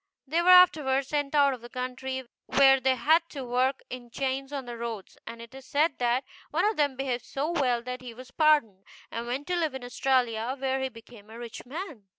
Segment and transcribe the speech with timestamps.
[0.25, 4.51] They were afterward sent out of the country, where they had to work in chains
[4.51, 8.01] on the roads; and it is said that one of them behaved so well that
[8.01, 12.05] he was pardoned, and went to live at Australia, where he became a rich man.